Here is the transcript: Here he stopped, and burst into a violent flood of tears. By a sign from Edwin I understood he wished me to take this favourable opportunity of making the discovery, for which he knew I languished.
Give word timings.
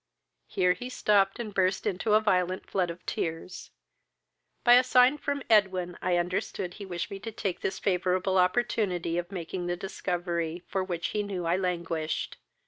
Here 0.47 0.73
he 0.73 0.89
stopped, 0.89 1.37
and 1.37 1.53
burst 1.53 1.85
into 1.85 2.15
a 2.15 2.19
violent 2.21 2.67
flood 2.67 2.89
of 2.89 3.05
tears. 3.05 3.69
By 4.63 4.73
a 4.73 4.83
sign 4.83 5.19
from 5.19 5.43
Edwin 5.47 5.95
I 6.01 6.17
understood 6.17 6.73
he 6.73 6.87
wished 6.87 7.11
me 7.11 7.19
to 7.19 7.31
take 7.31 7.59
this 7.61 7.77
favourable 7.77 8.39
opportunity 8.39 9.19
of 9.19 9.31
making 9.31 9.67
the 9.67 9.77
discovery, 9.77 10.63
for 10.67 10.83
which 10.83 11.09
he 11.09 11.21
knew 11.21 11.45
I 11.45 11.55
languished. 11.55 12.37